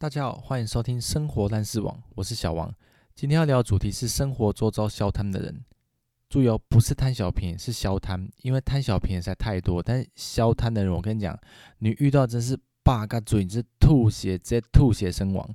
[0.00, 2.72] 大家好，欢迎收听生活烂事网，我是小王。
[3.16, 5.64] 今天要聊的主题是生活周遭消摊的人。
[6.28, 8.30] 注意哦，不是贪小便宜，是消摊。
[8.42, 11.36] 因为贪小便宜实在太多，但是消摊的人，我跟你讲，
[11.78, 15.52] 你遇到真是八嘎嘴，你是吐血，直接吐血身亡。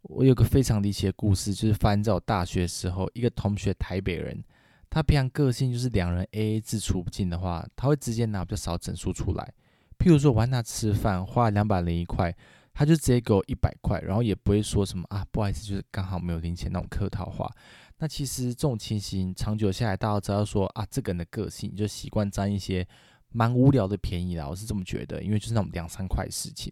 [0.00, 4.42] 我有个非常离奇的故事，就是发生在我大学时候，一个同学台北人，
[4.88, 9.52] 他平常个性就是两人 A A 制处不进的话，他会直接拿比较少整数出来。
[9.98, 12.34] 譬如说我跟他吃饭，花两百零一块。
[12.78, 17.50] 他就直接给我一百块，然后也不会说什么啊，不好意思，就是刚好没有零钱那种客套话。
[17.96, 22.86] 那其实这种情形长久下来，大家知道说啊，这个人的个性就习惯占一些
[23.30, 24.46] 蛮无聊的便宜啦。
[24.46, 26.70] 我是这么觉得，因为就是那种两三块事情。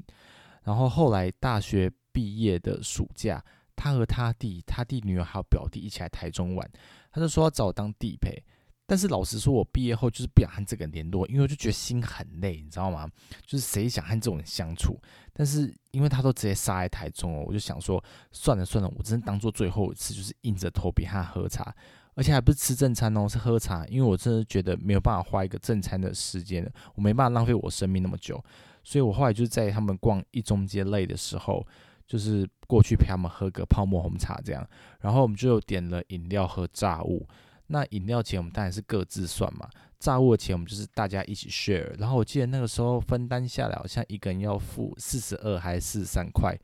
[0.63, 3.43] 然后后来大学毕业的暑假，
[3.75, 6.71] 他和他弟、他弟女儿还有表弟一起来台中玩，
[7.11, 8.45] 他就说要找我当地陪。
[8.87, 13.09] 但是老实说，我毕业后就是不想和这个人联络，因为我就觉得心很累，你知道吗？
[13.47, 15.01] 就是谁想和这种人相处？
[15.33, 21.75] 但是因为他都直接杀在台中哦，我就想说算了算了，我真的当做最后一次，就是硬着头皮和他喝茶，
[22.15, 28.43] 而且还不是吃正餐哦，是喝茶，因为我真的觉得没有办法花一个正餐的时间，我没办法浪费我生命那么久，
[28.83, 31.67] 所以我后来就是在他们逛一中街累的时候，
[32.07, 34.69] 就是过去陪他们喝个泡沫红茶这样，
[35.01, 37.27] 然后我们就点了饮料和炸物。
[37.69, 39.67] 那饮料钱我们当然是各自算嘛，
[39.99, 41.99] 炸物的钱我们就是大家一起 share。
[41.99, 46.55] 然后我记得那个时候分担下来，好像一个人要付四十二还是四十三块。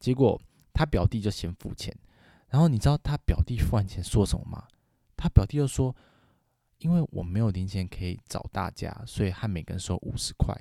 [0.00, 0.40] 结果
[0.72, 1.94] 他表弟就先付钱，
[2.48, 4.64] 然后你知道他表弟付完钱说什么吗？
[5.14, 5.94] 他表弟就说
[6.80, 10.54] ：“因为我没有零钱可以找大家，所以他每个人收五十块。”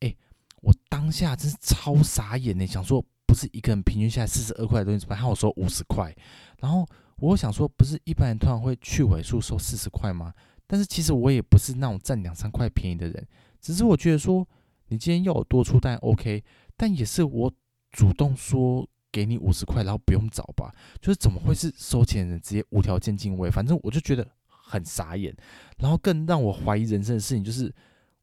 [0.00, 0.14] 哎，
[0.60, 6.14] 我当下真是超傻眼呢，想说不是一个人平均下来四十二块的东西，怎么还我收五十块？
[6.58, 6.86] 然后。
[7.20, 10.32] 我想说，不是一般人突然会去尾数收四十块吗？
[10.66, 13.26] 但是其实我也不是那种占两三块便宜的人，
[13.60, 14.46] 只是我觉得说，
[14.88, 16.42] 你今天要我多出，但 OK，
[16.76, 17.52] 但也是我
[17.92, 20.74] 主动说给你五十块，然后不用找吧？
[21.00, 23.50] 就是怎么会是收钱人直接无条件进位？
[23.50, 25.36] 反正我就觉得很傻眼，
[25.78, 27.72] 然后更让我怀疑人生的事情就是。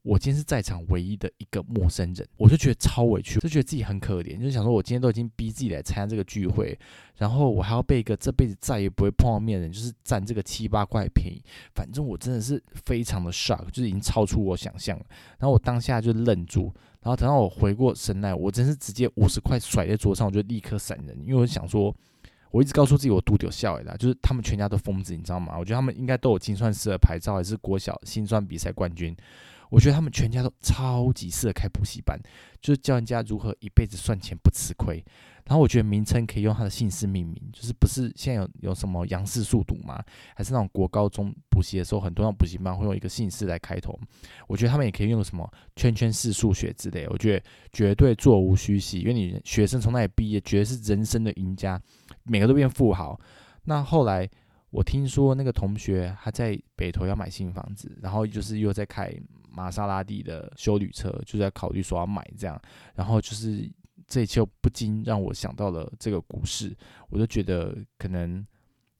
[0.07, 6.79] 我今天是在场唯一的一个陌生人，我就觉得超委屈，就觉得自己很可怜，就想说，我今天都已经逼自己来参加这个聚会，
[7.17, 11.43] 然后我还要被一个这辈子再也不会碰到面的人，就是占这个七八块便宜，
[11.75, 15.05] 反正我真的是非常的 shock，就是已经超出我想象了。
[15.39, 21.93] 然后我当下就愣住，然后等到我回过神来，我真是直接五十块甩在桌上，我就立刻闪人，因为我想说，
[22.51, 25.57] 我一直告诉自己我嘟丢笑的，就是他们全家都疯子，你知道吗？
[25.59, 29.13] 我觉得他们应该都有精算师的牌照，还是国小心算比赛冠军。
[29.69, 32.19] 我觉得他们全家都超级适合开补习班，
[32.61, 35.03] 就是教人家如何一辈子赚钱不吃亏。
[35.45, 40.03] 然后我觉得名称可以用他的姓氏命名，就是不是现在有有什么杨氏速读吗？
[40.35, 43.97] 还是那种国高中补习的时候，很多那种补习班会用一个姓氏来开头。
[44.47, 51.81] 我觉得他们也可以用什么圈圈式数学之类，我觉得绝对座无虚席，因为你学生从那里毕业，绝对是人生的赢家，
[52.23, 53.19] 每个都变富豪。
[53.63, 54.29] 那后来。
[54.69, 59.11] 我听说那个同学他在北投要买新房子，然后就是又在开
[59.49, 62.61] 玛莎拉蒂的修旅车，就在考虑说要买这样，
[62.95, 63.69] 然后就是
[64.05, 66.75] 这一切不禁让我想到了这个股市，
[67.09, 68.45] 我就觉得可能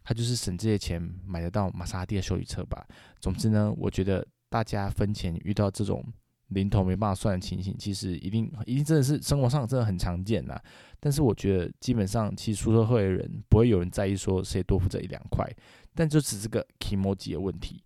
[0.04, 2.88] 他就是省这些钱买得到玛莎拉蒂的修旅车吧。
[3.20, 6.04] 总之呢，我觉得大家分钱遇到这种。
[6.50, 10.60] 零头没办法算的情形，其实一定一定真的是生活上真的很常见呐。
[11.00, 15.46] 但是我觉得基本上，其实出社会的人不会有人在意说谁多付这一两块，
[15.94, 17.84] 但就只是个 emoji 的问题。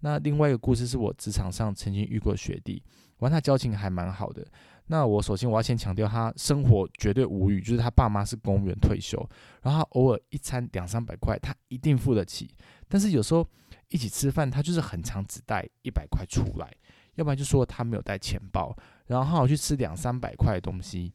[0.00, 2.82] 那另外一个故事是我职场上曾经遇过学弟，
[3.18, 4.46] 我跟他交情还蛮好的。
[4.88, 9.18] 那我首先我要先强调，他生活绝对无语，就是他爸妈是公务员退休，
[9.62, 12.48] 然后偶尔一餐两三百块，他一定付得起。
[12.86, 13.44] 但是有时候
[13.88, 16.72] 一起吃饭，他就是很常只带一百块出来。
[17.16, 18.74] 要不然就说他没有带钱包，
[19.08, 21.12] 然后他去吃两三百块的东西，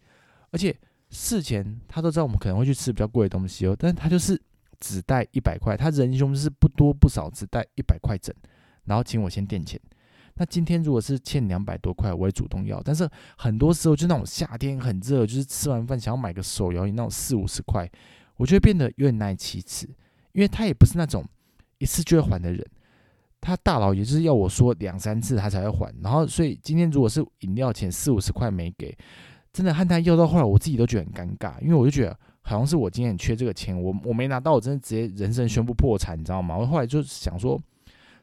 [0.51, 0.75] 而且
[1.09, 4.39] 事前他都知道我们可能会去吃比较贵的东西哦，但是他就是
[4.79, 8.35] 只带一百块，他人兄是不多不少，只带一百块整，
[8.85, 9.79] 然后请我先垫钱。
[10.35, 17.87] 那今天如果是欠两百多块，我会主动要，但是很多时候就那种夏天很热，就是吃完饭想要买个手摇饮那种四五十块，
[18.37, 19.85] 我就会变得有点难以启齿，
[20.31, 21.23] 因为他也不是那种
[21.77, 22.65] 一次就会还的人。
[23.41, 28.95] 他大佬也就是要我说两三次他才会还，然后所以今天如果是饮料钱四五十块没给，
[29.51, 36.55] 真的和他要到后来，我自己都觉得很尴尬，因为我就觉得好像是我今天很缺这个钱，我我没拿到，我真的直接人生宣布破产，你知道吗？
[36.55, 37.59] 我后来就想说，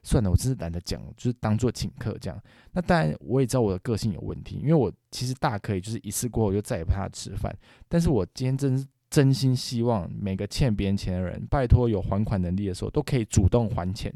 [0.03, 2.41] 算了，我真是懒得讲，就是当做请客这样。
[2.71, 7.53] 那当然我也知道我的个性有问题，因为我其实大可以就是一次过后就再也不他吃饭，
[7.87, 14.13] 但是我今天真是真心希望每个欠别人钱的人，拜托有还款能力的时候都可以主动还钱。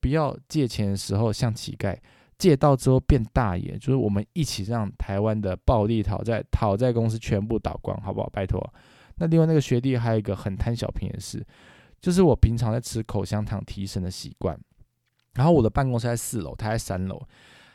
[0.00, 1.96] 不要借钱的时候像乞丐，
[2.38, 8.28] 借到之后变大爷，就是我们一起让台湾的暴力讨债讨债公司全部倒光，好不好？
[8.30, 8.72] 拜托。
[9.16, 11.44] 那另外那个学弟还有一个很贪小便宜的事，
[12.00, 14.58] 就是我平常在吃口香糖提神的习惯，
[15.34, 17.26] 然后我的办公室在四楼，他在三楼，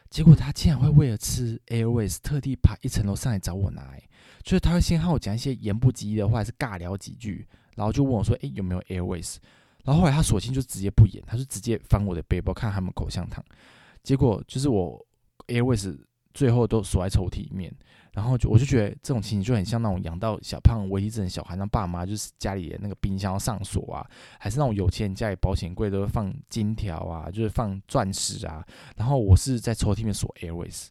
[0.10, 3.96] 结果他竟然会为了吃 Airways 特地爬一层楼上来找我拿，
[4.44, 9.38] 就是他会先和我讲一些言不及义的话，还是尬聊几句，然后就问我说：“诶，有没有 Airways？”
[9.84, 13.44] 然后后来他索性就直接不演，他就直接翻我的背包看他们口香糖，
[14.04, 15.04] 结果就是我
[15.48, 15.98] Airways
[16.34, 17.74] 最后都锁在抽屉里面。
[18.14, 24.06] 然后就我就觉得这种情形就很像那种养到小胖唯一症的小孩，那爸妈就是家里的那个冰箱要上锁啊，
[24.38, 28.68] 还是那种有钱人家里保险柜都会放金条啊，就是放钻石啊。
[28.98, 30.88] 然后我是在抽屉里面锁 Airways，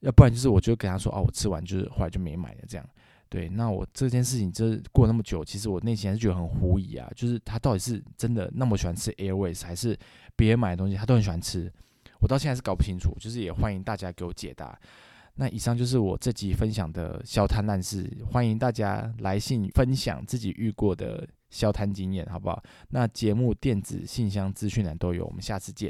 [0.00, 2.84] 要不然就是我就跟他说哦，我吃完就是后来就没买了这样。
[3.30, 9.96] 对，那我这件事情就是过那么久，其实我内心还是觉得很狐疑啊，就是他到底是真的那么喜欢吃 Airways，还是
[10.34, 11.72] 别人买的东西他都很喜欢吃？
[12.20, 14.76] 我到现在是搞不清楚，就是也欢迎大家给我解答。
[15.36, 22.60] 那以上就是我这集分享的消摊烂事，欢迎大家来信分享自己遇过的消摊经验，好不好？
[22.88, 25.88] 那节目电子信箱资讯栏都有，我们下次见。